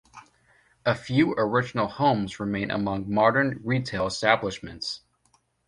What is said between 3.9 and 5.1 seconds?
establishments.